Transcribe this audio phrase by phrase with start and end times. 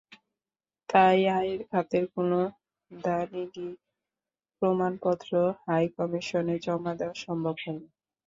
[0.89, 2.39] তাই আয়ের খাতের কোনো
[2.91, 3.77] দালিলিক
[4.57, 5.31] প্রমাণপত্র
[5.63, 7.87] হাইকমিশনে জমা দেওয়া সম্ভব হয়নি।